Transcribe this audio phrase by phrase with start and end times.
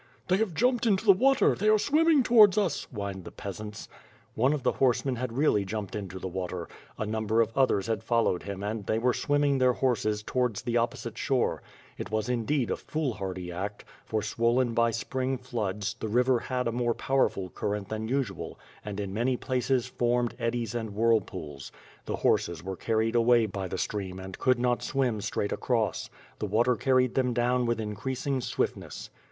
[0.29, 3.87] "They have jumped into the water, they are swimming towards us," whined the peasants.
[4.33, 8.01] One of the horsemen had really jumped into the water; a number of others had
[8.03, 11.61] followed him and they were swimming their horses towards the opposite shore.
[11.99, 16.71] It was indeed a foolhardy act, for swollen by spring floods, the river had a
[16.71, 20.47] more powerful current than usual, and in many places forme<i 282 WITH FIRE AND 8W0RD.
[20.47, 21.71] eddies and whilrpools.
[22.05, 26.09] The horses were carried away by the stream and could not swim straight across.
[26.39, 29.11] The water car ried them down with increasing swiftness.